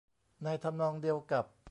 [0.43, 1.45] ในทำนองเดียวกับ